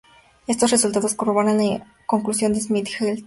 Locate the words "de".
2.53-2.59